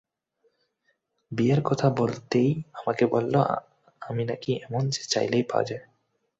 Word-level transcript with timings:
বিয়ের 1.31 1.61
কথা 1.63 1.87
বলতেই 1.89 2.49
আমাকে 2.73 3.03
বলল, 3.05 3.33
আমি 4.01 4.23
নাকি 4.25 4.51
এমন 4.63 4.83
যে, 4.89 5.01
চাইলেই 5.03 5.43
পাওয়া 5.43 5.65
যায়। 5.65 5.83